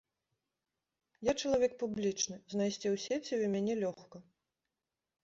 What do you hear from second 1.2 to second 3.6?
Я чалавек публічны, знайсці ў сеціве